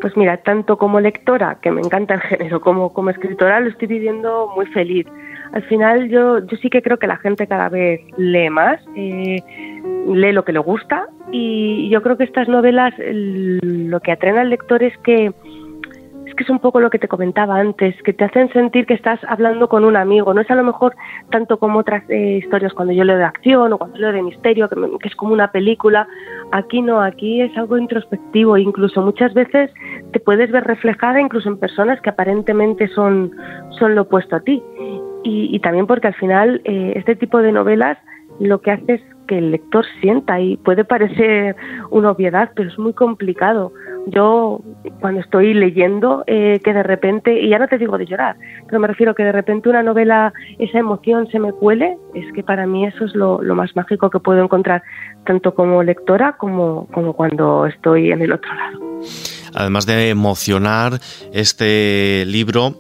Pues 0.02 0.16
mira, 0.16 0.38
tanto 0.38 0.78
como 0.78 1.00
lectora, 1.00 1.58
que 1.62 1.72
me 1.72 1.82
encanta 1.82 2.14
el 2.14 2.22
género, 2.22 2.62
como 2.62 2.94
como 2.94 3.10
escritora, 3.10 3.60
lo 3.60 3.70
estoy 3.70 3.88
viviendo 3.88 4.52
muy 4.56 4.66
feliz. 4.68 5.06
Al 5.52 5.64
final 5.64 6.10
yo, 6.10 6.40
yo 6.46 6.58
sí 6.58 6.70
que 6.70 6.82
creo 6.82 6.98
que 6.98 7.08
la 7.08 7.18
gente 7.18 7.48
cada 7.48 7.70
vez 7.70 8.02
lee 8.18 8.50
más, 8.50 8.80
eh, 8.96 9.42
lee 10.08 10.32
lo 10.32 10.46
que 10.46 10.54
le 10.54 10.60
gusta 10.60 11.08
y 11.32 11.90
yo 11.90 12.02
creo 12.02 12.18
que 12.18 12.24
estas 12.24 12.48
novelas 12.48 12.94
lo 12.98 14.00
que 14.00 14.12
atraen 14.12 14.38
al 14.38 14.50
lector 14.50 14.84
es 14.84 14.96
que 15.00 15.34
que 16.40 16.46
es 16.46 16.50
un 16.50 16.60
poco 16.60 16.80
lo 16.80 16.90
que 16.90 17.00
te 17.00 17.10
comentaba 17.10 17.60
antes, 17.60 18.02
que 18.04 18.14
te 18.14 18.24
hacen 18.24 18.50
sentir 18.54 18.86
que 18.86 18.94
estás 18.94 19.20
hablando 19.28 19.68
con 19.68 19.84
un 19.84 19.98
amigo. 19.98 20.34
No 20.34 20.40
es 20.40 20.50
a 20.50 20.56
lo 20.56 20.64
mejor 20.64 20.96
tanto 21.32 21.60
como 21.60 21.80
otras 21.80 22.10
eh, 22.10 22.38
historias 22.42 22.74
cuando 22.74 22.94
yo 22.94 23.04
leo 23.04 23.18
de 23.18 23.26
acción 23.26 23.74
o 23.74 23.78
cuando 23.78 23.98
leo 23.98 24.14
de 24.14 24.22
misterio, 24.22 24.70
que, 24.70 25.10
es 25.10 25.16
como 25.18 25.34
una 25.34 25.52
película. 25.52 26.08
Aquí 26.54 26.82
no, 26.82 27.02
aquí 27.02 27.42
es 27.42 27.58
algo 27.58 27.78
introspectivo. 27.78 28.56
Incluso 28.56 29.02
muchas 29.02 29.34
veces 29.34 29.70
te 30.14 30.22
puedes 30.22 30.50
ver 30.50 30.64
reflejada 30.64 31.20
incluso 31.20 31.50
en 31.50 31.58
personas 31.58 32.00
que 32.00 32.10
aparentemente 32.10 32.88
son, 32.88 33.32
son 33.78 33.96
lo 33.96 34.04
opuesto 34.04 34.38
a 34.38 34.40
ti. 34.40 34.64
Y, 35.26 35.60
también 35.60 35.88
porque 35.88 36.08
al 36.08 36.16
final 36.16 36.62
eh, 36.64 36.94
este 36.96 37.18
tipo 37.18 37.40
de 37.40 37.52
novelas 37.52 37.98
lo 38.40 38.62
que 38.62 38.72
hace 38.72 38.94
es 38.94 39.02
que 39.28 39.40
el 39.40 39.52
lector 39.52 39.86
sienta 40.00 40.40
y 40.40 40.56
puede 40.56 40.86
parecer 40.86 41.58
una 41.90 42.12
obviedad, 42.12 42.52
pero 42.56 42.70
es 42.70 42.80
muy 42.80 42.94
complicado. 42.94 43.74
Yo 44.12 44.62
cuando 45.00 45.22
estoy 45.22 45.54
leyendo 45.54 46.24
eh, 46.28 46.60
que 46.64 46.74
de 46.74 46.84
repente, 46.84 47.40
y 47.40 47.50
ya 47.50 47.60
no 47.60 47.68
te 47.68 47.78
digo 47.78 47.98
de 47.98 48.06
llorar, 48.06 48.36
pero 48.66 48.80
me 48.80 48.88
refiero 48.88 49.16
que 49.16 49.24
de 49.24 49.32
repente 49.32 49.70
una 49.70 49.84
novela, 49.84 50.34
esa 50.58 50.80
emoción 50.80 51.28
se 51.32 51.40
me 51.40 51.52
cuele, 51.52 51.98
es 52.14 52.32
que 52.34 52.44
para 52.44 52.66
mí 52.66 52.86
eso 52.86 53.06
es 53.06 53.16
lo, 53.16 53.40
más 53.56 53.76
mágico 53.76 54.10
que 54.10 54.20
puedo 54.20 54.44
encontrar, 54.44 54.84
tanto 55.26 55.54
como 55.54 55.84
lectora 55.84 56.38
como, 56.38 56.88
como 56.92 57.14
cuando 57.14 57.66
estoy 57.66 58.12
en 58.12 58.22
el 58.22 58.32
otro 58.32 58.54
lado. 58.54 58.80
Además 59.54 59.86
de 59.86 60.10
emocionar, 60.10 61.00
este 61.34 62.24
libro 62.28 62.76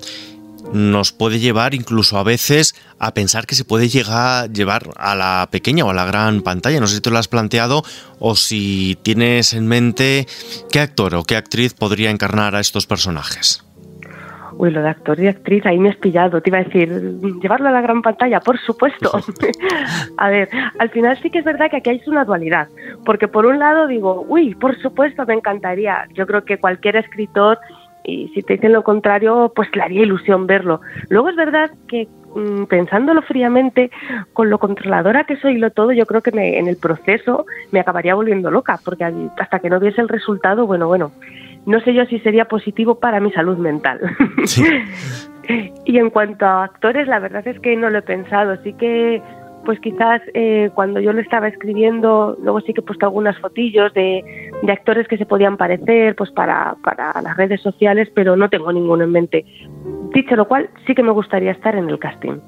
nos 0.73 1.11
puede 1.11 1.39
llevar 1.39 1.73
incluso 1.73 2.17
a 2.17 2.23
veces 2.23 2.75
a 2.99 3.13
pensar 3.13 3.45
que 3.45 3.55
se 3.55 3.65
puede 3.65 3.88
llegar 3.88 4.49
llevar 4.51 4.83
a 4.97 5.15
la 5.15 5.47
pequeña 5.51 5.85
o 5.85 5.89
a 5.89 5.93
la 5.93 6.05
gran 6.05 6.41
pantalla. 6.41 6.79
No 6.79 6.88
sé 6.88 6.95
si 6.95 7.01
tú 7.01 7.11
lo 7.11 7.17
has 7.17 7.27
planteado 7.27 7.83
o 8.19 8.35
si 8.35 8.97
tienes 9.03 9.53
en 9.53 9.67
mente 9.67 10.27
qué 10.71 10.79
actor 10.79 11.15
o 11.15 11.23
qué 11.23 11.35
actriz 11.35 11.73
podría 11.73 12.09
encarnar 12.09 12.55
a 12.55 12.59
estos 12.59 12.85
personajes. 12.85 13.63
Uy, 14.59 14.71
lo 14.71 14.81
de 14.81 14.89
actor 14.89 15.17
y 15.21 15.27
actriz, 15.27 15.65
ahí 15.65 15.79
me 15.79 15.88
has 15.88 15.95
pillado. 15.95 16.41
Te 16.41 16.49
iba 16.49 16.57
a 16.57 16.63
decir, 16.63 16.89
llevarlo 17.41 17.69
a 17.69 17.71
la 17.71 17.79
gran 17.79 18.01
pantalla, 18.01 18.41
por 18.41 18.59
supuesto. 18.59 19.09
a 20.17 20.29
ver, 20.29 20.49
al 20.79 20.89
final 20.89 21.17
sí 21.21 21.29
que 21.29 21.39
es 21.39 21.45
verdad 21.45 21.71
que 21.71 21.77
aquí 21.77 21.91
hay 21.91 22.01
una 22.07 22.25
dualidad. 22.25 22.67
Porque 23.05 23.29
por 23.29 23.45
un 23.45 23.57
lado 23.57 23.88
digo, 23.88 24.25
uy, 24.27 24.55
por 24.55 24.77
supuesto, 24.81 25.25
me 25.25 25.35
encantaría. 25.35 26.09
Yo 26.13 26.27
creo 26.27 26.43
que 26.43 26.57
cualquier 26.57 26.97
escritor, 26.97 27.57
y 28.03 28.29
si 28.29 28.41
te 28.41 28.53
dicen 28.53 28.74
lo 28.74 28.84
contrario, 28.84 29.51
pues 29.56 29.70
le 29.75 29.84
haría 29.84 30.03
ilusión 30.03 30.48
verlo. 30.48 30.82
Luego 31.10 31.29
es 31.29 31.36
verdad 31.36 31.72
que 31.88 32.08
mm, 32.36 32.65
pensándolo 32.65 33.22
fríamente, 33.22 33.91
con 34.34 34.50
lo 34.50 34.58
controladora 34.58 35.25
que 35.25 35.38
soy 35.38 35.53
y 35.53 35.58
lo 35.58 35.72
todo, 35.72 35.91
yo 35.91 36.06
creo 36.06 36.22
que 36.22 36.32
en 36.32 36.68
el 36.68 36.77
proceso 36.77 37.46
me 37.72 37.79
acabaría 37.79 38.15
volviendo 38.15 38.51
loca, 38.51 38.79
porque 38.84 39.06
hasta 39.38 39.60
que 39.60 39.70
no 39.70 39.79
viese 39.79 40.01
el 40.01 40.10
resultado, 40.10 40.65
bueno, 40.65 40.88
bueno, 40.88 41.12
no 41.65 41.79
sé 41.82 41.94
yo 41.94 42.06
si 42.06 42.20
sería 42.20 42.46
positivo 42.46 43.00
para 43.00 43.20
mi 43.20 43.32
salud 43.32 43.58
mental. 43.58 44.00
y 45.86 45.98
en 45.98 46.10
cuanto 46.10 46.46
a 46.46 46.63
actores, 46.63 47.08
la 47.08 47.20
verdad 47.20 47.48
es 47.48 47.60
que 47.60 47.75
no 47.75 47.89
lo 47.89 48.00
he 48.00 48.03
pensado. 48.03 48.56
Sí 48.63 48.74
que, 48.74 49.22
pues 49.65 49.79
quizás 49.79 50.21
eh, 50.33 50.69
cuando 50.73 50.99
yo 50.99 51.13
lo 51.13 51.21
estaba 51.21 51.47
escribiendo, 51.47 52.37
luego 52.41 52.61
sí 52.61 52.73
que 52.73 52.81
he 52.81 52.83
puesto 52.83 53.05
algunas 53.05 53.37
fotillos 53.39 53.93
de, 53.93 54.23
actores 54.67 55.07
que 55.07 55.17
se 55.17 55.25
podían 55.25 55.57
parecer, 55.57 56.15
pues 56.15 56.31
para, 56.31 56.75
para 56.83 57.21
las 57.21 57.37
redes 57.37 57.61
sociales, 57.61 58.09
pero 58.13 58.35
no 58.35 58.49
tengo 58.49 58.71
ninguno 58.71 59.03
en 59.03 59.11
mente. 59.11 59.45
Dicho 60.13 60.35
lo 60.35 60.47
cual, 60.47 60.69
sí 60.85 60.95
que 60.95 61.03
me 61.03 61.11
gustaría 61.11 61.51
estar 61.51 61.75
en 61.75 61.89
el 61.89 61.99
casting. 61.99 62.39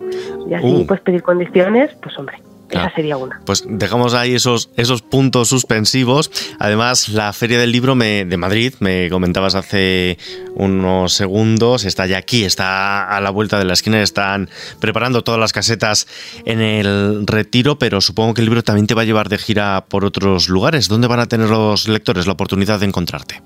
Y 0.48 0.54
así, 0.54 0.82
uh. 0.84 0.88
pues 0.88 1.02
pedir 1.02 1.24
condiciones, 1.24 1.94
pues 2.02 2.18
hombre. 2.18 2.38
Esa 2.72 2.92
sería 2.96 3.18
una. 3.18 3.42
Pues 3.46 3.64
dejamos 3.68 4.14
ahí 4.14 4.36
esos, 4.36 4.70
esos 4.78 5.02
puntos 5.02 5.50
suspensivos. 5.50 6.32
Además, 6.60 7.10
la 7.10 7.34
Feria 7.34 7.60
del 7.60 7.72
Libro 7.72 7.96
de 7.96 8.38
Madrid, 8.38 8.74
me 8.80 9.10
comentabas 9.10 9.56
hace 9.56 10.18
unos 10.56 11.14
segundos, 11.14 11.86
está 11.86 12.06
ya 12.08 12.18
aquí, 12.18 12.44
está 12.44 13.16
a 13.16 13.22
la 13.22 13.30
vuelta 13.30 13.60
de 13.60 13.66
la 13.66 13.74
esquina, 13.74 14.02
están 14.02 14.50
preparando 14.80 15.24
todas 15.24 15.40
las 15.40 15.54
casetas 15.54 16.08
en 16.46 16.62
el 16.62 17.28
retiro, 17.28 17.78
pero 17.78 18.02
supongo 18.02 18.34
que 18.34 18.42
el 18.42 18.46
libro 18.46 18.64
también 18.64 18.88
te 18.88 18.94
va 18.94 19.02
a 19.02 19.06
llevar 19.06 19.30
de 19.30 19.38
gira 19.38 19.86
por 19.88 20.06
otros 20.06 20.50
lugares. 20.50 20.88
¿Dónde 20.88 21.08
van 21.08 21.20
a 21.20 21.28
tener 21.28 21.50
los 21.50 21.88
lectores 21.88 22.28
la 22.28 22.34
oportunidad 22.34 22.80
de 22.80 22.86
encontrarte? 22.86 23.42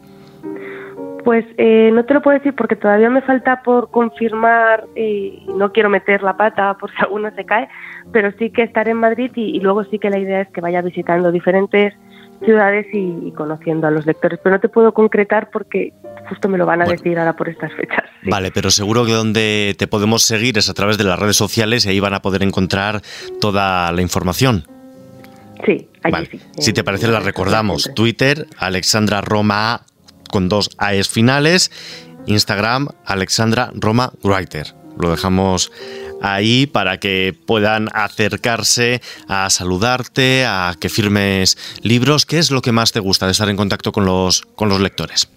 Pues 1.25 1.43
eh, 1.57 1.89
no 1.91 2.05
te 2.05 2.13
lo 2.13 2.21
puedo 2.21 2.37
decir 2.37 2.53
porque 2.55 2.75
todavía 2.75 3.09
me 3.09 3.23
falta 3.23 3.63
por 3.63 3.89
confirmar, 3.89 4.85
y 4.95 5.43
no 5.57 5.71
quiero 5.71 5.89
meter 5.89 6.21
la 6.21 6.37
pata 6.37 6.75
por 6.79 6.91
si 6.91 6.97
alguno 7.01 7.31
se 7.35 7.43
cae, 7.45 7.67
pero 8.13 8.31
sí 8.37 8.51
que 8.51 8.61
estaré 8.61 8.91
en 8.91 8.97
Madrid 8.97 9.31
y, 9.35 9.59
luego 9.59 9.83
sí 9.85 9.97
que 9.97 10.11
la 10.11 10.19
idea 10.19 10.41
es 10.41 10.49
que 10.49 10.61
vaya 10.61 10.83
visitando 10.83 11.31
diferentes 11.31 11.95
ciudades 12.43 12.85
y, 12.93 13.31
conociendo 13.31 13.87
a 13.87 13.91
los 13.91 14.05
lectores. 14.05 14.39
Pero 14.43 14.55
no 14.55 14.61
te 14.61 14.69
puedo 14.69 14.93
concretar 14.93 15.49
porque 15.49 15.93
justo 16.29 16.47
me 16.47 16.59
lo 16.59 16.67
van 16.67 16.83
a 16.83 16.85
decir 16.85 17.17
ahora 17.17 17.33
por 17.35 17.49
estas 17.49 17.73
fechas. 17.73 18.03
Vale, 18.21 18.51
pero 18.51 18.69
seguro 18.69 19.03
que 19.03 19.13
donde 19.13 19.75
te 19.79 19.87
podemos 19.87 20.21
seguir 20.21 20.59
es 20.59 20.69
a 20.69 20.75
través 20.75 20.99
de 20.99 21.05
las 21.05 21.17
redes 21.17 21.37
sociales 21.37 21.87
y 21.87 21.89
ahí 21.89 21.99
van 21.99 22.13
a 22.13 22.21
poder 22.21 22.43
encontrar 22.43 23.01
toda 23.41 23.91
la 23.91 24.01
información. 24.03 24.65
Sí, 25.65 25.89
allí 26.03 26.27
sí. 26.27 26.39
Si 26.59 26.71
te 26.71 26.83
parece, 26.83 27.07
la 27.07 27.19
recordamos. 27.19 27.89
Twitter, 27.95 28.45
Alexandra 28.59 29.21
Roma 29.21 29.81
con 30.29 30.49
dos 30.49 30.69
AES 30.77 31.07
finales. 31.07 31.71
Instagram, 32.27 32.89
Alexandra 33.05 33.71
Roma 33.75 34.13
Writer. 34.23 34.73
Lo 34.97 35.11
dejamos 35.11 35.71
ahí 36.21 36.65
para 36.65 36.99
que 36.99 37.37
puedan 37.45 37.89
acercarse 37.93 39.01
a 39.27 39.49
saludarte, 39.49 40.45
a 40.45 40.75
que 40.79 40.89
firmes 40.89 41.57
libros. 41.81 42.25
¿Qué 42.25 42.39
es 42.39 42.51
lo 42.51 42.61
que 42.61 42.71
más 42.71 42.91
te 42.91 42.99
gusta 42.99 43.25
de 43.25 43.33
estar 43.33 43.49
en 43.49 43.57
contacto 43.57 43.91
con 43.91 44.05
los, 44.05 44.41
con 44.55 44.69
los 44.69 44.79
lectores? 44.79 45.27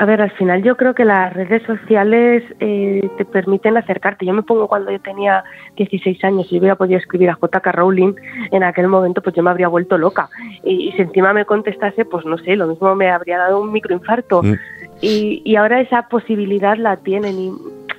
A 0.00 0.06
ver, 0.06 0.22
al 0.22 0.30
final 0.30 0.62
yo 0.62 0.78
creo 0.78 0.94
que 0.94 1.04
las 1.04 1.30
redes 1.34 1.62
sociales 1.64 2.42
eh, 2.58 3.06
te 3.18 3.26
permiten 3.26 3.76
acercarte. 3.76 4.24
Yo 4.24 4.32
me 4.32 4.42
pongo 4.42 4.66
cuando 4.66 4.90
yo 4.90 4.98
tenía 4.98 5.44
16 5.76 6.24
años 6.24 6.46
y 6.50 6.58
hubiera 6.58 6.74
podido 6.74 6.98
escribir 6.98 7.28
a 7.28 7.34
J.K. 7.34 7.70
Rowling 7.72 8.14
en 8.50 8.62
aquel 8.64 8.88
momento, 8.88 9.20
pues 9.20 9.36
yo 9.36 9.42
me 9.42 9.50
habría 9.50 9.68
vuelto 9.68 9.98
loca. 9.98 10.30
Y, 10.64 10.90
si 10.92 11.02
encima 11.02 11.34
me 11.34 11.44
contestase, 11.44 12.06
pues 12.06 12.24
no 12.24 12.38
sé, 12.38 12.56
lo 12.56 12.68
mismo 12.68 12.94
me 12.94 13.10
habría 13.10 13.36
dado 13.36 13.60
un 13.60 13.72
microinfarto. 13.72 14.42
Mm. 14.42 14.54
Y, 15.02 15.42
y 15.44 15.56
ahora 15.56 15.82
esa 15.82 16.08
posibilidad 16.08 16.78
la 16.78 16.96
tienen 16.96 17.38
y 17.38 17.52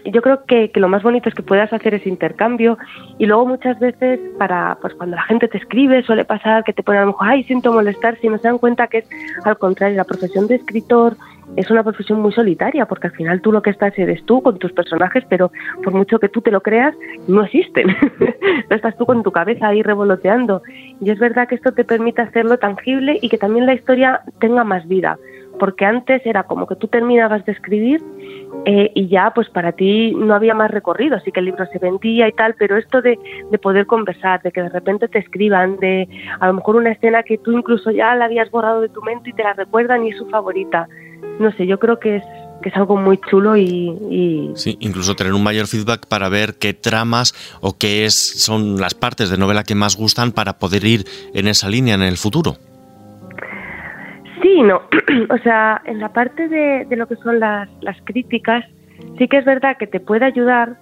yo 0.06 0.22
creo 0.22 0.46
que, 0.46 0.72
lo 0.76 0.90
más 0.90 1.04
bonito 1.04 1.30
es 1.30 1.36
que 1.36 1.44
puedas 1.44 1.72
hacer 1.74 1.94
ese 1.94 2.10
intercambio 2.10 2.78
y 3.20 3.26
luego 3.26 3.46
muchas 3.46 3.80
veces 3.80 4.20
para 4.38 4.78
pues 4.82 4.96
cuando 4.96 5.16
la 5.16 5.24
gente 5.24 5.48
te 5.48 5.60
escribe 5.60 6.02
suele 6.04 6.26
pasar 6.26 6.64
que 6.64 6.74
te 6.74 6.82
ponen 6.82 7.02
a 7.02 7.06
lo 7.06 7.12
mejor 7.12 7.28
ay 7.30 7.44
siento 7.44 7.72
molestar 7.72 8.18
si 8.20 8.28
no 8.28 8.38
se 8.40 8.48
dan 8.48 8.58
cuenta 8.58 8.88
que 8.88 9.00
es 9.00 9.10
al 9.44 9.58
contrario 9.58 9.98
la 9.98 10.04
profesión 10.04 10.48
de 10.48 10.56
escritor 10.56 11.16
es 11.56 11.70
una 11.70 11.84
profesión 11.84 12.22
muy 12.22 12.32
solitaria 12.32 12.86
porque 12.86 13.08
al 13.08 13.14
final 13.14 13.42
tú 13.42 13.52
lo 13.52 13.62
que 13.62 13.72
estás 13.72 13.98
eres 13.98 14.24
tú 14.26 14.42
con 14.42 14.58
tus 14.58 14.72
personajes 14.72 15.24
pero 15.30 15.52
por 15.84 15.94
mucho 15.94 16.20
que 16.20 16.30
tú 16.30 16.42
te 16.42 16.52
lo 16.52 16.62
creas 16.62 16.96
no 17.28 17.44
existen. 17.44 17.88
Estás 18.70 18.98
tú 18.98 19.06
con 19.06 19.24
tu 19.24 19.32
cabeza 19.32 19.68
ahí 19.68 19.82
revoloteando. 19.84 20.62
Y 21.02 21.10
es 21.10 21.20
verdad 21.20 21.48
que 21.48 21.56
esto 21.56 21.74
te 21.74 21.84
permite 21.84 22.22
hacerlo 22.22 22.58
tangible 22.58 23.20
y 23.22 23.30
que 23.30 23.38
también 23.38 23.66
la 23.66 23.74
historia 23.74 24.22
tenga 24.40 24.64
más 24.64 24.88
vida 24.88 25.18
porque 25.60 25.86
antes 25.86 26.26
era 26.26 26.42
como 26.44 26.66
que 26.66 26.76
tú 26.76 26.88
terminabas 26.88 27.46
de 27.46 27.52
escribir 27.52 28.02
eh, 28.66 28.92
y 28.96 29.08
ya 29.10 29.32
pues 29.36 29.48
para 29.50 29.72
ti 29.74 30.12
no 30.16 30.34
había 30.34 30.56
más 30.56 30.72
recorrido, 30.72 31.20
sí 31.20 31.32
que 31.32 31.40
el 31.40 31.46
libro 31.48 31.68
se 31.68 31.78
vendía 31.78 32.28
y 32.28 32.32
tal, 32.32 32.56
pero 32.58 32.78
esto 32.78 33.02
de, 33.02 33.20
de, 33.52 33.58
poder 33.60 33.86
conversar, 33.86 34.42
de 34.42 34.52
que 34.52 34.64
de 34.64 34.70
repente 34.70 35.08
te 35.08 35.20
escriban, 35.20 35.78
de 35.78 36.08
a 36.40 36.48
lo 36.48 36.54
mejor 36.54 36.78
una 36.78 36.92
escena 36.92 37.22
que 37.22 37.38
tú 37.38 37.52
incluso 37.52 37.92
ya 37.92 38.16
la 38.16 38.26
habías 38.26 38.50
borrado 38.50 38.82
de 38.82 38.90
tu 38.90 39.04
mente 39.04 39.30
y 39.30 39.34
te 39.34 39.44
la 39.44 39.54
recuerdan 39.54 40.04
y 40.04 40.10
es 40.10 40.18
su 40.18 40.28
favorita, 40.30 40.88
no 41.40 41.52
sé, 41.54 41.68
yo 41.68 41.80
creo 41.80 42.00
que 42.00 42.18
es 42.18 42.24
que 42.62 42.70
es 42.70 42.76
algo 42.76 42.96
muy 42.96 43.18
chulo 43.18 43.58
y, 43.58 44.52
Sí, 44.56 44.78
incluso 44.80 45.16
tener 45.16 45.34
un 45.34 45.44
mayor 45.44 45.68
feedback 45.68 46.08
para 46.08 46.30
ver 46.30 46.56
qué 46.60 46.74
tramas 46.74 47.34
o 47.60 47.78
qué 47.78 48.06
es, 48.06 48.16
son 48.16 48.80
las 48.80 48.94
partes 48.94 49.30
de 49.30 49.38
novela 49.38 49.64
que 49.64 49.76
más 49.76 49.98
gustan 49.98 50.32
para 50.32 50.60
poder 50.60 50.86
ir 50.86 51.06
en 51.34 51.48
esa 51.48 51.70
línea 51.70 51.96
en 51.96 52.04
el 52.04 52.18
futuro. 52.18 52.56
Sí, 54.42 54.62
no. 54.62 54.82
o 55.30 55.38
sea, 55.40 55.82
en 55.86 56.00
la 56.00 56.14
parte 56.14 56.48
de, 56.48 56.88
lo 56.96 57.08
que 57.08 57.16
son 57.18 57.40
las, 57.40 57.70
las 57.82 57.98
críticas, 58.04 58.64
sí 59.18 59.28
que 59.28 59.38
es 59.38 59.46
verdad 59.46 59.78
que 59.78 59.88
te 59.88 60.00
puede 60.00 60.26
ayudar, 60.26 60.78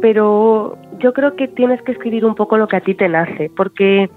pero 0.00 0.78
yo 0.98 1.12
creo 1.12 1.36
que 1.36 1.48
tienes 1.48 1.80
que 1.82 1.92
escribir 1.92 2.24
un 2.24 2.34
poco 2.34 2.56
lo 2.56 2.68
que 2.68 2.76
a 2.76 2.80
ti 2.80 2.94
te 2.94 3.08
nace, 3.08 3.50
porque 3.56 4.10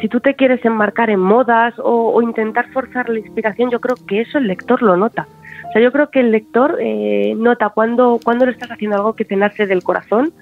si 0.00 0.08
tú 0.08 0.20
te 0.20 0.34
quieres 0.34 0.64
enmarcar 0.64 1.10
en 1.10 1.20
modas 1.20 1.74
o, 1.78 2.20
intentar 2.22 2.70
forzar 2.72 3.08
la 3.08 3.18
inspiración, 3.18 3.70
yo 3.70 3.80
creo 3.80 3.96
que 4.06 4.20
eso 4.20 4.38
el 4.38 4.46
lector 4.46 4.82
lo 4.82 4.96
nota. 4.96 5.26
O 5.68 5.72
sea, 5.72 5.82
yo 5.82 5.92
creo 5.92 6.10
que 6.10 6.20
el 6.20 6.30
lector 6.30 6.76
eh, 6.80 7.34
nota 7.36 7.70
cuando, 7.70 8.20
cuando 8.22 8.46
lo 8.46 8.52
estás 8.52 8.70
haciendo 8.70 8.96
algo 8.96 9.14
que 9.14 9.24
te 9.24 9.36
nace 9.36 9.66
del 9.66 9.82
corazón, 9.82 10.32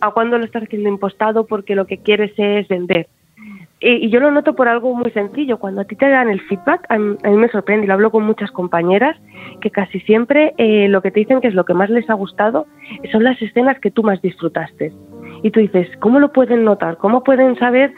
a 0.00 0.10
cuando 0.10 0.38
lo 0.38 0.44
estás 0.44 0.64
haciendo 0.64 0.88
impostado 0.88 1.46
porque 1.46 1.74
lo 1.74 1.86
que 1.86 1.98
quieres 1.98 2.32
es 2.36 2.68
vender 2.68 3.06
y 3.82 4.10
yo 4.10 4.20
lo 4.20 4.30
noto 4.30 4.54
por 4.54 4.68
algo 4.68 4.94
muy 4.94 5.10
sencillo. 5.10 5.58
Cuando 5.58 5.80
a 5.80 5.84
ti 5.84 5.96
te 5.96 6.08
dan 6.08 6.28
el 6.28 6.40
feedback, 6.42 6.86
a 6.88 6.98
mí, 6.98 7.16
me 7.24 7.48
sorprende 7.48 7.84
y 7.84 7.88
lo 7.88 7.94
hablo 7.94 8.10
con 8.10 8.24
muchas 8.24 8.50
compañeras, 8.52 9.16
que 9.60 9.70
casi 9.70 9.98
siempre 10.00 10.54
eh, 10.56 10.88
lo 10.88 11.02
que 11.02 11.10
te 11.10 11.20
dicen 11.20 11.40
que 11.40 11.48
es 11.48 11.54
lo 11.54 11.64
que 11.64 11.74
más 11.74 11.90
les 11.90 12.08
ha 12.08 12.14
gustado 12.14 12.66
son 13.10 13.24
las 13.24 13.40
escenas 13.42 13.78
que 13.80 13.90
tú 13.90 14.02
más 14.04 14.22
disfrutaste. 14.22 14.92
Y 15.42 15.50
tú 15.50 15.58
dices, 15.58 15.88
¿cómo 15.98 16.20
lo 16.20 16.32
pueden 16.32 16.64
notar? 16.64 16.96
¿Cómo 16.98 17.24
pueden 17.24 17.58
saber 17.58 17.92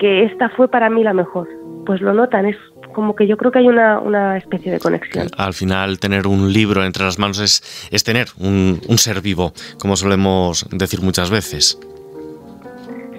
que 0.00 0.24
esta 0.24 0.48
fue 0.48 0.68
para 0.68 0.88
mí 0.88 1.04
la 1.04 1.12
mejor? 1.12 1.46
Pues 1.84 2.00
lo 2.00 2.14
notan, 2.14 2.46
es 2.46 2.56
como 2.94 3.14
que 3.14 3.26
yo 3.26 3.36
creo 3.36 3.52
que 3.52 3.58
hay 3.58 3.68
una, 3.68 4.36
especie 4.36 4.72
de 4.72 4.80
conexión. 4.80 5.28
Al 5.36 5.52
final, 5.52 6.00
tener 6.00 6.26
un 6.26 6.52
libro 6.52 6.84
entre 6.84 7.04
las 7.04 7.18
manos 7.18 7.38
es, 7.38 7.88
es 7.92 8.02
tener 8.02 8.28
un, 8.38 8.80
un 8.88 8.98
ser 8.98 9.20
vivo, 9.20 9.52
como 9.78 9.96
solemos 9.96 10.66
decir 10.72 11.02
muchas 11.02 11.30
veces. 11.30 11.78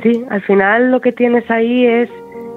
Sí, 0.04 0.26
al 0.30 0.42
final 0.42 0.92
lo 0.92 1.00
que 1.00 1.12
tienes 1.12 1.50
ahí 1.52 1.86
es, 1.86 2.10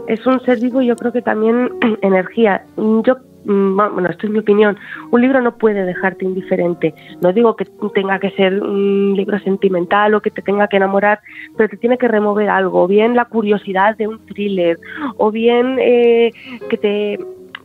es 0.09 0.27
un 0.27 0.41
ser 0.45 0.59
vivo 0.59 0.81
y 0.81 0.87
yo 0.87 0.97
creo 0.97 1.13
que 1.13 1.23
también 1.23 1.71
energía. 2.03 2.65
Yo 2.77 3.17
bueno, 3.45 4.09
esto 4.09 4.27
es 4.27 4.33
mi 4.33 4.39
opinión, 4.39 4.77
un 5.11 5.21
libro 5.21 5.41
no 5.41 5.57
puede 5.57 5.85
dejarte 5.85 6.25
indiferente. 6.25 6.95
No 7.21 7.33
digo 7.33 7.57
que 7.57 7.67
tenga 7.95 8.19
que 8.19 8.31
ser 8.31 8.63
un 8.63 9.15
libro 9.17 9.39
sentimental 9.41 10.15
o 10.15 10.21
que 10.21 10.31
te 10.31 10.43
tenga 10.43 10.69
que 10.69 10.77
enamorar, 10.77 11.21
pero 11.57 11.69
te 11.69 11.77
tiene 11.77 11.99
que 11.99 12.09
remover 12.09 12.49
algo, 12.49 12.87
bien 12.87 13.15
la 13.15 13.27
curiosidad 13.27 13.97
de 13.97 14.09
un 14.09 14.25
thriller, 14.27 14.79
o 15.17 15.31
bien 15.31 15.79
eh, 15.81 16.33
que 16.69 16.77
te 16.77 17.19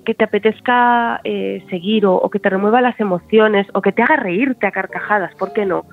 que 0.05 0.15
te 0.15 0.23
apetezca 0.23 1.21
eh, 1.23 1.63
seguir 1.69 2.05
o, 2.05 2.15
o, 2.15 2.29
que 2.31 2.39
te 2.39 2.49
remueva 2.49 2.81
las 2.81 2.99
emociones 2.99 3.67
o 3.73 3.81
que 3.81 3.91
te 3.91 4.01
haga 4.01 4.15
reírte 4.15 4.65
a 4.65 4.71
carcajadas, 4.71 5.35
¿por 5.35 5.53
qué 5.53 5.65
no? 5.65 5.85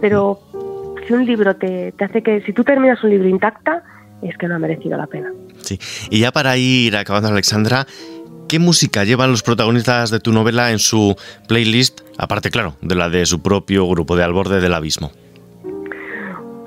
Pero 0.00 0.38
si 1.06 1.12
un 1.12 1.24
libro 1.24 1.56
te, 1.56 1.94
hace 1.98 2.22
que, 2.22 2.40
si 2.42 2.52
tú 2.52 2.64
terminas 2.64 3.02
un 3.04 3.10
libro 3.10 3.28
intacta, 3.28 3.82
es 4.22 4.36
que 4.36 4.48
no 4.48 4.56
ha 4.56 4.58
merecido 4.58 4.96
la 4.96 5.06
pena. 5.06 5.32
Sí, 5.60 5.78
y 6.10 6.20
ya 6.20 6.32
para 6.32 6.56
ir 6.56 6.96
acabando, 6.96 7.28
Alexandra, 7.28 7.86
¿qué 8.48 8.58
música 8.58 9.04
llevan 9.04 9.30
los 9.30 9.42
protagonistas 9.42 10.10
de 10.10 10.20
tu 10.20 10.32
novela 10.32 10.70
en 10.70 10.78
su 10.78 11.16
playlist, 11.48 12.00
aparte, 12.18 12.50
claro, 12.50 12.74
de 12.80 12.94
la 12.94 13.08
de 13.08 13.26
su 13.26 13.42
propio 13.42 13.86
grupo 13.88 14.16
de 14.16 14.24
Al 14.24 14.32
borde 14.32 14.60
del 14.60 14.74
abismo? 14.74 15.10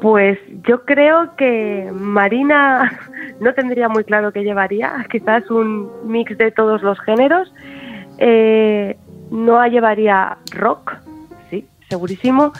Pues 0.01 0.39
yo 0.67 0.86
creo 0.86 1.36
que 1.36 1.89
Marina 1.93 3.00
no 3.39 3.53
tendría 3.53 3.89
muy 3.89 4.03
claro 4.03 4.31
qué 4.31 4.43
llevaría, 4.43 5.05
quizás 5.12 5.50
un 5.50 5.89
mix 6.05 6.38
de 6.38 6.51
todos 6.51 6.81
los 6.81 7.00
géneros. 7.01 7.51
Eh, 8.17 8.98
Noah 9.31 9.67
llevaría 9.67 10.38
rock, 10.51 10.98
sí, 11.50 11.65
segurísimo. 11.89 12.53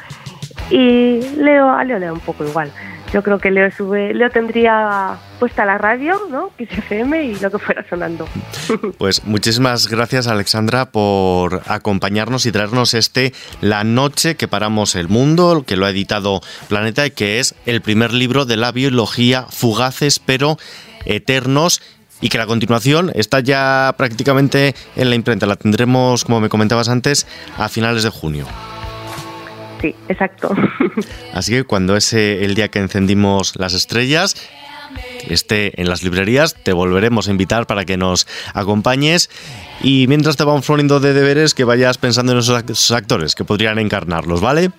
Y 0.70 1.22
Leo, 1.38 1.70
a 1.70 1.84
Leo 1.84 2.00
le 2.00 2.12
un 2.12 2.20
poco 2.20 2.46
igual. 2.46 2.72
Yo 3.14 3.24
creo 3.24 3.40
que 3.40 3.50
Leo 3.50 3.72
sube, 3.72 4.14
Leo 4.14 4.30
tendría 4.30 5.18
puesta 5.40 5.66
la 5.66 5.78
radio, 5.78 6.22
¿no? 6.30 6.52
FM 6.60 7.24
y 7.24 7.36
lo 7.40 7.50
que 7.50 7.60
fuera 7.60 7.86
sonando. 7.90 8.28
Pues 8.98 9.24
muchísimas 9.26 9.88
gracias 9.88 10.28
Alexandra 10.28 10.92
por 10.92 11.62
acompañarnos 11.68 12.46
y 12.46 12.52
traernos 12.52 12.94
este 12.94 13.34
La 13.62 13.84
noche 13.84 14.36
que 14.36 14.48
paramos 14.48 14.96
el 14.96 15.08
mundo, 15.08 15.64
que 15.66 15.76
lo 15.76 15.86
ha 15.86 15.90
editado 15.90 16.42
Planeta 16.68 17.06
y 17.06 17.12
que 17.12 17.40
es 17.40 17.56
el 17.66 17.82
primer 17.82 18.14
libro 18.14 18.46
de 18.46 18.58
la 18.58 18.72
biología 18.72 19.44
fugaces 19.50 20.20
pero 20.20 20.58
eternos 21.06 21.82
y 22.22 22.30
que 22.30 22.38
la 22.38 22.46
continuación 22.46 23.12
está 23.16 23.40
ya 23.40 23.94
prácticamente 23.98 24.76
en 24.96 25.10
la 25.10 25.16
imprenta. 25.16 25.46
La 25.46 25.56
tendremos, 25.56 26.26
como 26.26 26.42
me 26.42 26.50
comentabas 26.50 26.90
antes, 26.90 27.26
a 27.58 27.70
finales 27.70 28.04
de 28.04 28.10
junio. 28.10 28.46
Sí, 29.82 29.96
exacto. 30.08 30.54
Así 31.34 31.52
que 31.54 31.64
cuando 31.64 31.96
es 31.96 32.14
el 32.14 32.56
día 32.56 32.70
que 32.70 32.80
encendimos 32.80 33.54
las 33.58 33.74
estrellas, 33.74 34.36
esté 35.28 35.80
en 35.82 35.90
las 35.90 36.04
librerías, 36.04 36.56
te 36.56 36.74
volveremos 36.74 37.28
a 37.28 37.32
invitar 37.32 37.68
para 37.68 37.86
que 37.86 37.98
nos 37.98 38.28
acompañes. 38.54 39.30
Y 39.82 40.08
mientras 40.08 40.38
te 40.38 40.44
vamos 40.44 40.66
poniendo 40.66 41.00
de 41.00 41.14
deberes, 41.14 41.54
que 41.54 41.64
vayas 41.64 41.98
pensando 41.98 42.34
en 42.34 42.40
esos 42.40 42.92
actores 42.92 43.36
que 43.36 43.46
podrían 43.46 43.80
encarnarlos, 43.80 44.42
¿vale? 44.42 44.72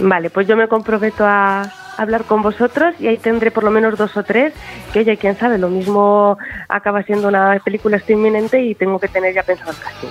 Vale, 0.00 0.30
pues 0.30 0.46
yo 0.46 0.56
me 0.56 0.68
comprometo 0.68 1.24
a, 1.26 1.70
hablar 2.00 2.24
con 2.24 2.42
vosotros 2.42 2.94
y 2.98 3.08
ahí 3.08 3.18
tendré 3.18 3.50
por 3.50 3.62
lo 3.62 3.70
menos 3.70 3.98
dos 3.98 4.16
o 4.16 4.22
tres, 4.22 4.54
que 4.92 5.00
oye, 5.00 5.16
quién 5.16 5.36
sabe, 5.36 5.58
lo 5.58 5.68
mismo 5.68 6.38
acaba 6.68 7.02
siendo 7.02 7.28
una 7.28 7.60
película 7.62 7.98
esto 7.98 8.12
inminente 8.12 8.62
y 8.62 8.74
tengo 8.74 8.98
que 8.98 9.08
tener 9.08 9.34
ya 9.34 9.42
pensado 9.42 9.72
casi. 9.72 10.06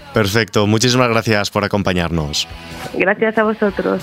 Perfecto, 0.14 0.66
muchísimas 0.66 1.08
gracias 1.08 1.50
por 1.50 1.64
acompañarnos. 1.64 2.48
Gracias 2.94 3.38
a 3.38 3.44
vosotros. 3.44 4.02